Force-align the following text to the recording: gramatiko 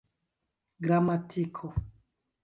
gramatiko 0.83 1.67